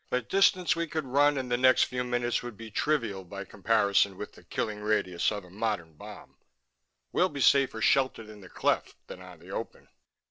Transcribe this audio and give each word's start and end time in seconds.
"The 0.09 0.19
distance 0.23 0.75
we 0.75 0.87
could 0.87 1.05
run 1.05 1.37
in 1.37 1.49
the 1.49 1.57
next 1.59 1.83
few 1.83 2.03
minutes 2.03 2.41
would 2.41 2.57
be 2.57 2.71
trivial 2.71 3.23
by 3.23 3.45
comparison 3.45 4.17
with 4.17 4.33
the 4.33 4.43
killing 4.43 4.81
radius 4.81 5.31
of 5.31 5.43
a 5.43 5.51
modern 5.51 5.93
bomb. 5.93 6.37
We'll 7.11 7.29
be 7.29 7.39
safer 7.39 7.81
sheltered 7.81 8.27
in 8.27 8.41
the 8.41 8.49
cleft 8.49 8.95
than 9.05 9.21
on 9.21 9.37
the 9.37 9.51
open." 9.51 9.89